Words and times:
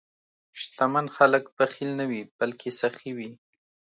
شتمن 0.61 1.05
خلک 1.17 1.43
بخیل 1.57 1.91
نه 1.99 2.05
وي، 2.09 2.21
بلکې 2.39 2.69
سخي 2.81 3.11
وي. 3.17 3.29